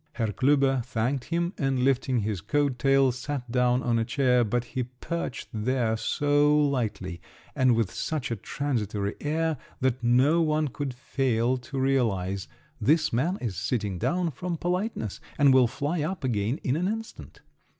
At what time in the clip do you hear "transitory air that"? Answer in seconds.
8.35-10.03